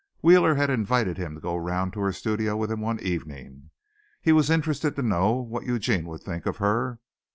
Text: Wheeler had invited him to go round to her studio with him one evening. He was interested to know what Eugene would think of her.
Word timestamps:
Wheeler 0.21 0.55
had 0.55 0.71
invited 0.71 1.17
him 1.19 1.35
to 1.35 1.39
go 1.39 1.55
round 1.55 1.93
to 1.93 1.99
her 1.99 2.11
studio 2.11 2.57
with 2.57 2.71
him 2.71 2.81
one 2.81 2.99
evening. 3.01 3.69
He 4.19 4.31
was 4.31 4.49
interested 4.49 4.95
to 4.95 5.03
know 5.03 5.33
what 5.33 5.67
Eugene 5.67 6.07
would 6.07 6.21
think 6.23 6.47
of 6.47 6.57
her. 6.57 6.97